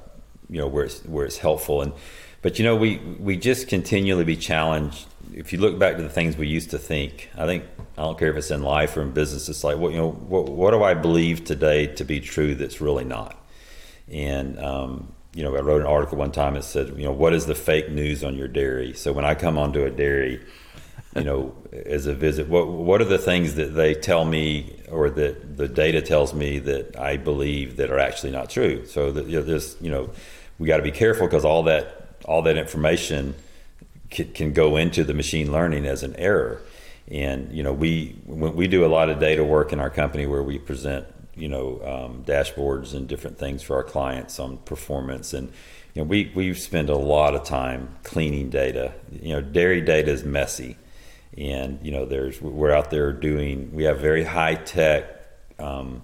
[0.51, 1.81] you know where it's where it's helpful.
[1.81, 1.92] And
[2.42, 5.07] but you know, we we just continually be challenged.
[5.33, 7.64] If you look back to the things we used to think, I think
[7.96, 9.48] I don't care if it's in life or in business.
[9.48, 12.81] It's like what you know, what, what do I believe today to be true that's
[12.81, 13.38] really not?
[14.11, 17.33] And um, you know, I wrote an article one time that said, you know, what
[17.33, 18.92] is the fake news on your dairy?
[18.92, 20.44] So when I come onto a dairy,
[21.14, 25.11] you know, as a visit, what what are the things that they tell me or
[25.11, 28.85] that the data tells me that I believe that are actually not true?
[28.85, 30.11] So that you know, this, you know,
[30.59, 33.35] we got to be careful because all that all that information
[34.11, 36.63] can, can go into the machine learning as an error.
[37.09, 40.43] And you know, we we do a lot of data work in our company where
[40.43, 45.33] we present you know um, dashboards and different things for our clients on performance.
[45.33, 45.53] And
[45.95, 48.95] you know we we spend a lot of time cleaning data.
[49.11, 50.77] You know dairy data is messy.
[51.37, 55.05] And you know there's we're out there doing we have very high tech
[55.59, 56.03] um,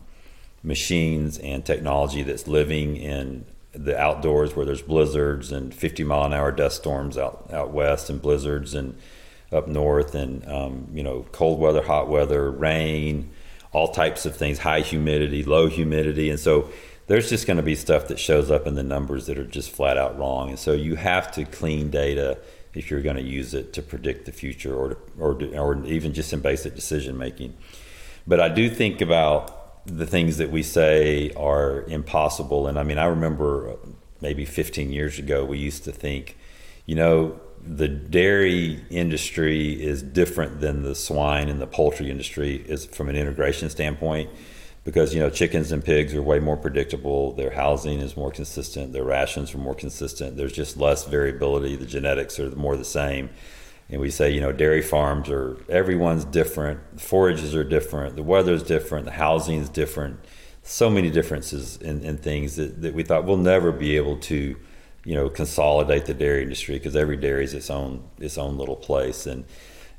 [0.63, 3.45] machines and technology that's living in
[3.85, 8.11] the outdoors where there's blizzards and 50 mile an hour dust storms out out west
[8.11, 8.99] and blizzards and
[9.53, 13.31] up north and um, you know cold weather hot weather rain
[13.73, 16.31] all types of things, high humidity, low humidity.
[16.31, 16.71] And so
[17.07, 19.71] there's just going to be stuff that shows up in the numbers that are just
[19.71, 20.51] flat out wrong.
[20.51, 22.38] And so you have to clean data
[22.75, 26.14] if you're going to use it to predict the future or, to, or, or even
[26.14, 27.55] just in basic decision making.
[28.27, 29.58] But I do think about
[29.88, 32.66] the things that we say are impossible.
[32.66, 33.77] And I mean, I remember
[34.20, 36.37] maybe 15 years ago, we used to think,
[36.87, 42.87] you know, the dairy industry is different than the swine and the poultry industry is
[42.87, 44.31] from an integration standpoint
[44.85, 47.33] because you know chickens and pigs are way more predictable.
[47.33, 48.92] Their housing is more consistent.
[48.92, 50.37] Their rations are more consistent.
[50.37, 51.77] There's just less variability.
[51.77, 53.29] The genetics are more the same
[53.90, 58.62] and we say you know dairy farms are everyone's different forages are different the weather's
[58.62, 60.18] different the housing is different
[60.62, 64.57] so many differences in, in things that, that we thought we'll never be able to
[65.05, 68.77] you know consolidate the dairy industry because every dairy is its own its own little
[68.77, 69.27] place.
[69.27, 69.46] And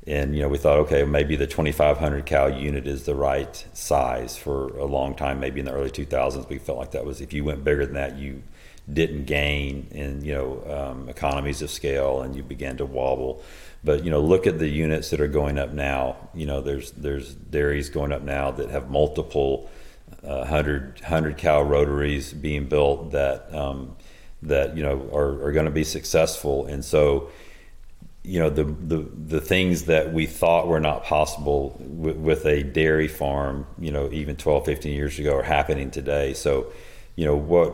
[0.06, 4.36] and you know we thought okay maybe the 2500 cow unit is the right size
[4.36, 5.40] for a long time.
[5.40, 7.94] Maybe in the early 2000s we felt like that was if you went bigger than
[7.94, 8.44] that you
[8.90, 13.42] didn't gain in you know um, economies of scale and you began to wobble
[13.82, 16.16] but you know look at the units that are going up now.
[16.34, 19.70] You know there's there's dairies going up now that have multiple
[20.22, 23.96] uh, 100 100 cow rotaries being built that um,
[24.42, 26.66] that you know are, are going to be successful.
[26.66, 27.30] And so
[28.22, 32.62] you know the, the the things that we thought were not possible with, with a
[32.62, 36.34] dairy farm you know even 12 15 years ago are happening today.
[36.34, 36.72] So
[37.16, 37.70] you know what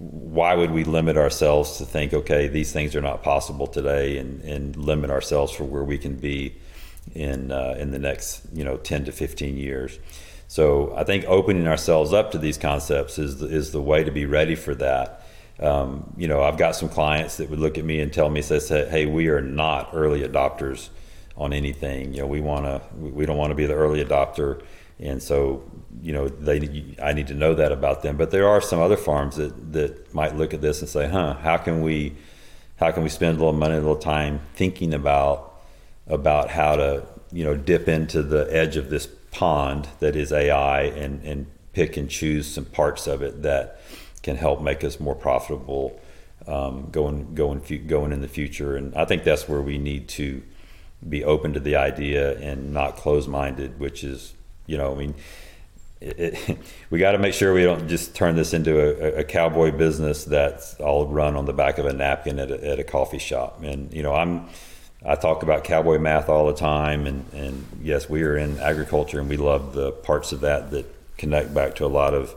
[0.00, 4.42] why would we limit ourselves to think okay these things are not possible today and
[4.42, 6.54] and limit ourselves for where we can be
[7.14, 9.98] in uh, in the next you know 10 to 15 years
[10.48, 14.10] so I think opening ourselves up to these concepts is the, is the way to
[14.10, 15.20] be ready for that
[15.60, 18.40] um, you know, I've got some clients that would look at me and tell me,
[18.40, 20.88] says, "Hey, we are not early adopters
[21.36, 22.14] on anything.
[22.14, 24.62] You know, we want to, we don't want to be the early adopter."
[25.00, 25.62] And so,
[26.02, 28.16] you know, they, I need to know that about them.
[28.16, 31.34] But there are some other farms that that might look at this and say, "Huh,
[31.34, 32.14] how can we,
[32.76, 35.46] how can we spend a little money, a little time thinking about
[36.06, 40.82] about how to, you know, dip into the edge of this pond that is AI
[40.82, 43.80] and and pick and choose some parts of it that."
[44.22, 45.98] can help make us more profitable
[46.46, 48.76] um, going going going in the future.
[48.76, 50.42] And I think that's where we need to
[51.08, 53.78] be open to the idea and not close minded.
[53.78, 54.34] Which is,
[54.70, 55.14] you know, I mean.
[56.00, 56.58] It, it,
[56.90, 60.24] we got to make sure we don't just turn this into a, a, cowboy business
[60.24, 63.62] that's all run on the back of a napkin at a, at a coffee shop.
[63.62, 64.48] And you know, I'm
[65.04, 69.18] I talk about cowboy math all the time, and, and yes, we are in agriculture,
[69.18, 72.34] and we love the parts of that that connect back to a lot of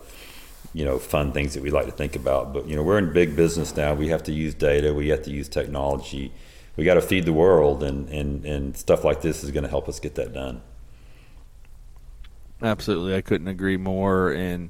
[0.73, 2.53] you know fun things that we like to think about.
[2.53, 3.93] But you know we're in big business now.
[3.93, 4.93] We have to use data.
[4.93, 6.31] We have to use technology.
[6.77, 9.69] We got to feed the world, and and and stuff like this is going to
[9.69, 10.61] help us get that done.
[12.63, 14.31] Absolutely, I couldn't agree more.
[14.31, 14.69] And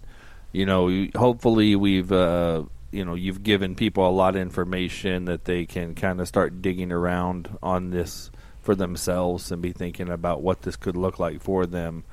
[0.51, 5.45] you know, hopefully we've uh, you know you've given people a lot of information that
[5.45, 8.31] they can kind of start digging around on this
[8.61, 12.03] for themselves and be thinking about what this could look like for them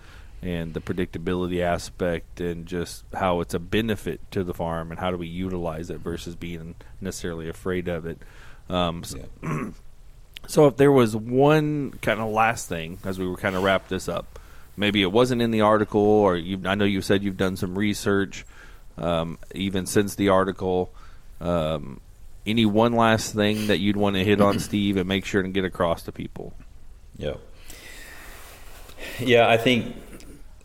[0.43, 5.11] and the predictability aspect and just how it's a benefit to the farm and how
[5.11, 8.19] do we utilize it versus being necessarily afraid of it.
[8.69, 9.71] Um, so, yeah.
[10.49, 13.89] so, if there was one kind of last thing as we were kind of wrap
[13.89, 14.40] this up,
[14.81, 18.47] maybe it wasn't in the article, or I know you said you've done some research
[18.97, 20.91] um, even since the article.
[21.41, 22.01] Um,
[22.47, 25.53] any one last thing that you'd want to hit on, Steve, and make sure and
[25.53, 26.55] get across to people?
[27.17, 27.35] Yeah.
[29.19, 29.97] Yeah, I think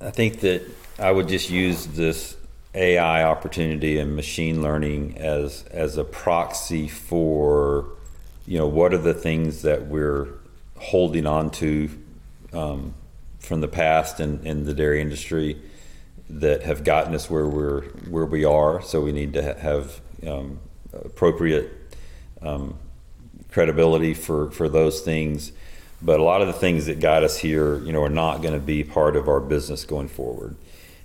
[0.01, 0.63] I think that
[0.97, 2.37] I would just use this
[2.73, 7.85] AI opportunity and machine learning as as a proxy for
[8.45, 10.27] you know what are the things that we're
[10.77, 11.89] holding on to
[12.53, 12.93] um,
[13.45, 15.61] from the past in, in the dairy industry
[16.29, 18.81] that have gotten us where we're where we are.
[18.81, 20.59] So we need to ha- have um,
[20.93, 21.71] appropriate
[22.41, 22.77] um,
[23.51, 25.51] credibility for for those things.
[26.01, 28.53] But a lot of the things that got us here, you know, are not going
[28.53, 30.55] to be part of our business going forward.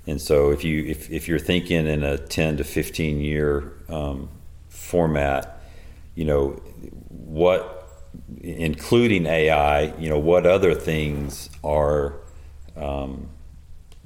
[0.06, 4.28] And so if you if, if you're thinking in a 10 to 15 year um,
[4.68, 5.62] format,
[6.14, 6.60] you know,
[7.08, 7.76] what
[8.42, 12.14] including AI, you know, what other things are
[12.76, 13.28] um,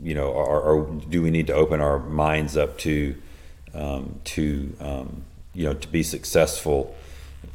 [0.02, 3.14] you know, are, are, do we need to open our minds up to
[3.74, 6.94] um, to um, you know to be successful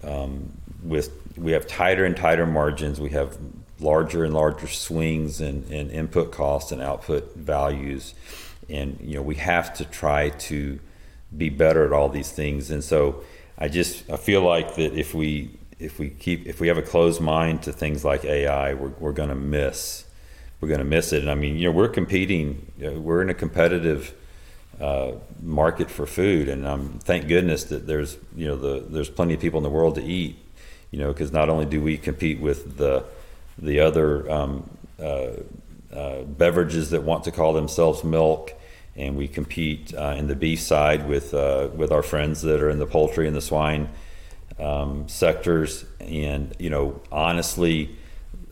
[0.04, 0.52] um,
[0.84, 3.00] with we have tighter and tighter margins.
[3.00, 3.38] We have
[3.80, 8.14] larger and larger swings in, in input costs and output values.
[8.70, 10.80] And you know we have to try to
[11.36, 12.72] be better at all these things.
[12.72, 13.24] And so
[13.58, 16.84] I just I feel like that if we if we keep if we have a
[16.84, 20.06] closed mind to things like AI we're, we're going to miss
[20.62, 21.22] we're going to miss it.
[21.22, 22.72] And I mean, you know, we're competing.
[22.78, 24.14] We're in a competitive
[24.80, 29.34] uh, market for food, and um, thank goodness that there's you know the there's plenty
[29.34, 30.38] of people in the world to eat.
[30.92, 33.04] You know, because not only do we compete with the
[33.58, 34.70] the other um,
[35.02, 35.32] uh,
[35.94, 38.54] uh, beverages that want to call themselves milk,
[38.96, 42.70] and we compete uh, in the beef side with uh, with our friends that are
[42.70, 43.90] in the poultry and the swine
[44.60, 45.86] um, sectors.
[46.00, 47.98] And you know, honestly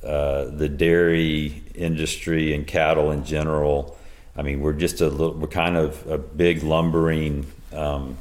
[0.04, 3.98] uh, the dairy industry and cattle in general.
[4.36, 7.48] I mean, we're just a little, we're kind of a big lumbering.
[7.74, 8.18] Um,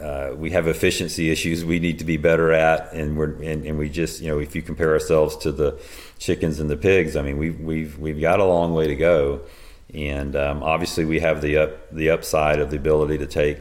[0.00, 3.78] uh, we have efficiency issues we need to be better at, and we're and, and,
[3.78, 5.78] we just you know if you compare ourselves to the
[6.18, 9.42] chickens and the pigs, I mean we've we've we've got a long way to go,
[9.92, 13.58] and um, obviously we have the up the upside of the ability to take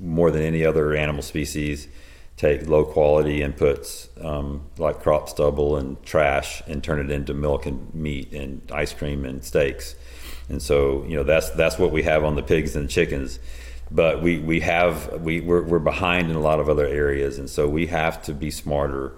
[0.00, 1.86] more than any other animal species
[2.36, 7.66] take low quality inputs um, like crop stubble and trash and turn it into milk
[7.66, 9.94] and meat and ice cream and steaks.
[10.48, 13.38] And so, you know, that's that's what we have on the pigs and chickens.
[13.90, 17.48] But we, we have we we're, we're behind in a lot of other areas, and
[17.48, 19.12] so we have to be smarter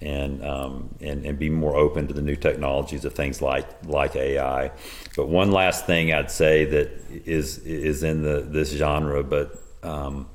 [0.00, 4.14] and um, and and be more open to the new technologies of things like like
[4.16, 4.70] AI.
[5.16, 6.90] But one last thing I'd say that
[7.24, 10.28] is is in the this genre, but um,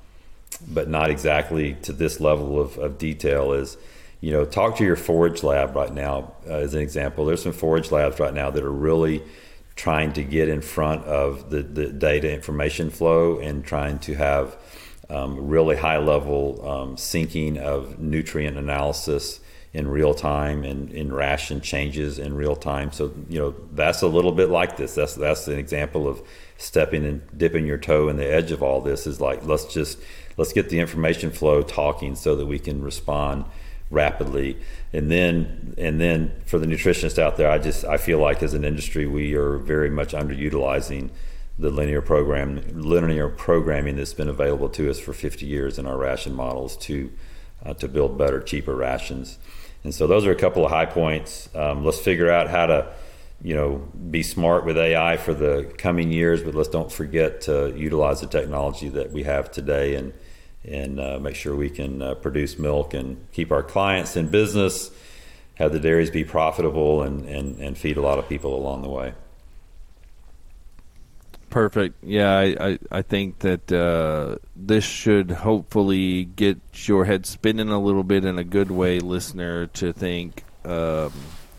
[0.68, 3.78] but not exactly to this level of, of detail is
[4.22, 7.26] you know talk to your forage lab right now uh, as an example.
[7.26, 9.24] There's some forage labs right now that are really
[9.76, 14.55] trying to get in front of the, the data information flow and trying to have
[15.09, 19.39] um, really high level um, syncing of nutrient analysis
[19.74, 22.91] in real time and in ration changes in real time.
[22.91, 24.95] So you know that's a little bit like this.
[24.95, 26.22] That's that's an example of
[26.57, 29.99] stepping and dipping your toe in the edge of all this is like let's just
[30.38, 33.46] let's get the information flow talking so that we can respond
[33.90, 34.58] rapidly.
[34.92, 38.54] And then and then for the nutritionists out there i just i feel like as
[38.54, 41.10] an industry we are very much underutilizing
[41.58, 45.98] the linear program linear programming that's been available to us for 50 years in our
[45.98, 47.12] ration models to
[47.66, 49.38] uh, to build better cheaper rations.
[49.84, 51.50] And so those are a couple of high points.
[51.56, 52.94] Um, let's figure out how to
[53.42, 53.78] you know
[54.10, 58.28] be smart with ai for the coming years but let's don't forget to utilize the
[58.28, 60.14] technology that we have today and
[60.66, 64.91] and uh, make sure we can uh, produce milk and keep our clients in business,
[65.55, 68.89] have the dairies be profitable, and, and, and feed a lot of people along the
[68.89, 69.14] way.
[71.49, 72.03] Perfect.
[72.03, 77.80] Yeah, I, I, I think that uh, this should hopefully get your head spinning a
[77.80, 81.14] little bit in a good way, listener, to think, um,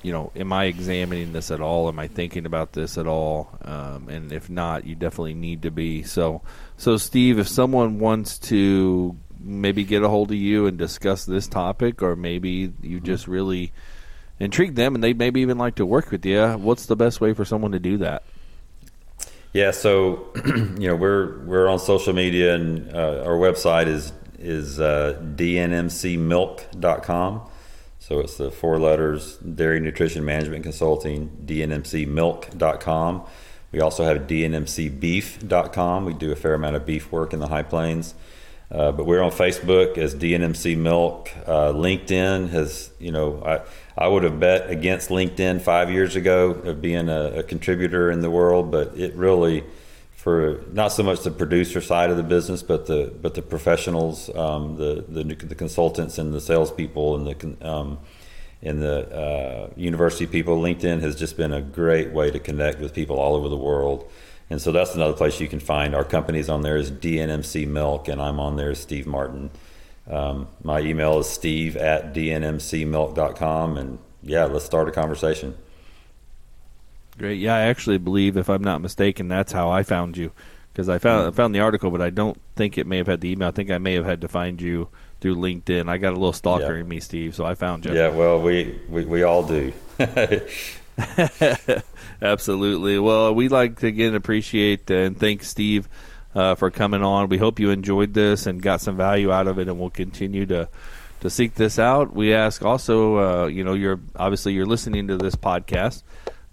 [0.05, 1.89] you know, am I examining this at all?
[1.89, 3.49] Am I thinking about this at all?
[3.63, 6.03] Um, and if not, you definitely need to be.
[6.03, 6.43] So,
[6.77, 11.49] so, Steve, if someone wants to maybe get a hold of you and discuss this
[11.49, 13.07] topic, or maybe you mm-hmm.
[13.07, 13.73] just really
[14.39, 17.33] intrigue them and they maybe even like to work with you, what's the best way
[17.33, 18.25] for someone to do that?
[19.55, 24.79] Yeah, so you know we're we're on social media and uh, our website is is
[24.81, 27.49] uh, dnmcmilk.com.
[28.07, 33.23] So it's the four letters Dairy Nutrition Management Consulting, dnmcmilk.com.
[33.73, 36.05] We also have dnmcbeef.com.
[36.05, 38.15] We do a fair amount of beef work in the High Plains.
[38.71, 41.31] Uh, but we're on Facebook as DNMC Milk.
[41.47, 43.63] Uh, LinkedIn has, you know, I,
[43.97, 48.21] I would have bet against LinkedIn five years ago of being a, a contributor in
[48.21, 49.65] the world, but it really,
[50.25, 54.35] for not so much the producer side of the business, but the but the professionals,
[54.35, 57.99] um, the, the the consultants and the salespeople and the um,
[58.63, 60.57] and the uh, university people.
[60.63, 64.11] LinkedIn has just been a great way to connect with people all over the world.
[64.49, 68.09] And so that's another place you can find our companies on there is DNMC Milk,
[68.09, 69.51] and I'm on there as Steve Martin.
[70.09, 73.77] Um, my email is steve at dnmcmilk.com.
[73.77, 75.55] And yeah, let's start a conversation.
[77.19, 77.39] Great.
[77.41, 80.33] Yeah, I actually believe, if I'm not mistaken, that's how I found you.
[80.73, 83.21] Because I found I found the article, but I don't think it may have had
[83.21, 83.47] the email.
[83.47, 84.89] I think I may have had to find you
[85.21, 85.89] through LinkedIn.
[85.89, 86.81] I got a little stalker yeah.
[86.81, 87.95] in me, Steve, so I found you.
[87.95, 89.73] Yeah, well, we, we, we all do.
[92.23, 92.99] Absolutely.
[92.99, 95.89] Well, we'd like to again appreciate and thank Steve
[96.35, 97.29] uh, for coming on.
[97.29, 100.47] We hope you enjoyed this and got some value out of it, and we'll continue
[100.47, 100.69] to
[101.21, 102.13] to seek this out.
[102.13, 106.03] We ask also, uh, you know, you're obviously you're listening to this podcast.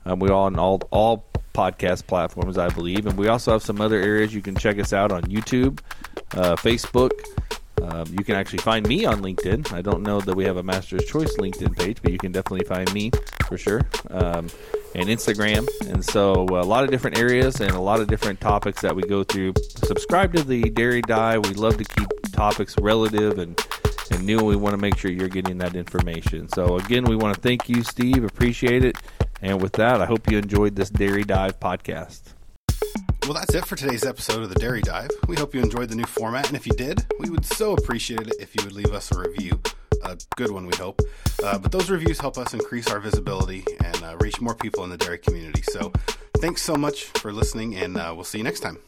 [0.06, 4.00] Um, we're on all all podcast platforms, I believe, and we also have some other
[4.00, 5.80] areas you can check us out on YouTube,
[6.34, 7.12] uh, Facebook.
[7.82, 9.74] Um, you can actually find me on LinkedIn.
[9.74, 12.66] I don't know that we have a Master's Choice LinkedIn page, but you can definitely
[12.66, 13.12] find me
[13.48, 13.82] for sure.
[14.12, 14.50] Um,
[14.94, 15.68] and Instagram.
[15.90, 18.96] And so uh, a lot of different areas and a lot of different topics that
[18.96, 19.54] we go through.
[19.60, 21.46] Subscribe to the Dairy Dive.
[21.48, 23.60] We love to keep topics relative and,
[24.12, 24.40] and new.
[24.44, 26.50] We want to make sure you're getting that information.
[26.50, 28.24] So again, we want to thank you, Steve.
[28.24, 28.98] Appreciate it.
[29.42, 32.34] And with that, I hope you enjoyed this Dairy Dive podcast.
[33.24, 35.10] Well, that's it for today's episode of the Dairy Dive.
[35.28, 38.28] We hope you enjoyed the new format, and if you did, we would so appreciate
[38.28, 39.62] it if you would leave us a review.
[40.04, 41.02] A good one, we hope.
[41.44, 44.90] Uh, but those reviews help us increase our visibility and uh, reach more people in
[44.90, 45.62] the dairy community.
[45.62, 45.92] So
[46.38, 48.80] thanks so much for listening, and uh, we'll see you next time.